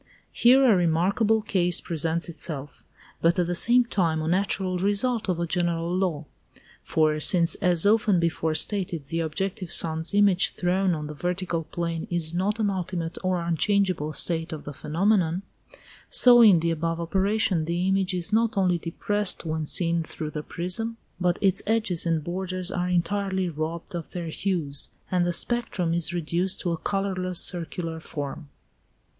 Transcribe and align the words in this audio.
Here 0.31 0.65
a 0.65 0.75
remarkable 0.75 1.43
case 1.43 1.79
presents 1.79 2.27
itself, 2.27 2.83
but 3.21 3.37
at 3.37 3.45
the 3.45 3.53
same 3.53 3.85
time 3.85 4.19
a 4.23 4.27
natural 4.27 4.79
result 4.79 5.29
of 5.29 5.39
a 5.39 5.45
general 5.45 5.95
law. 5.95 6.25
For 6.81 7.19
since, 7.19 7.53
as 7.61 7.85
often 7.85 8.19
before 8.19 8.55
stated, 8.55 9.03
the 9.05 9.19
objective 9.19 9.71
sun's 9.71 10.15
image 10.15 10.53
thrown 10.55 10.95
on 10.95 11.05
the 11.05 11.13
vertical 11.13 11.65
plane 11.65 12.07
is 12.09 12.33
not 12.33 12.59
an 12.59 12.71
ultimate 12.71 13.19
or 13.23 13.43
unchangeable 13.43 14.11
state 14.11 14.51
of 14.51 14.63
the 14.63 14.73
phenomenon, 14.73 15.43
so 16.09 16.41
in 16.41 16.61
the 16.61 16.71
above 16.71 16.99
operation 16.99 17.65
the 17.65 17.87
image 17.87 18.15
is 18.15 18.33
not 18.33 18.57
only 18.57 18.79
depressed 18.79 19.45
when 19.45 19.67
seen 19.67 20.01
through 20.01 20.31
the 20.31 20.41
prism, 20.41 20.97
but 21.19 21.37
its 21.41 21.61
edges 21.67 22.07
and 22.07 22.23
borders 22.23 22.71
are 22.71 22.89
entirely 22.89 23.49
robbed 23.49 23.93
of 23.93 24.13
their 24.13 24.29
hues, 24.29 24.89
and 25.11 25.27
the 25.27 25.31
spectrum 25.31 25.93
is 25.93 26.11
reduced 26.11 26.59
to 26.59 26.71
a 26.71 26.77
colourless 26.77 27.39
circular 27.39 27.99
form. 27.99 28.49